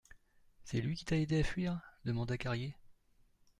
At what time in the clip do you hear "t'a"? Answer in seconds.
1.05-1.15